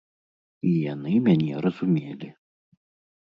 [0.69, 2.29] І яны мяне разумелі!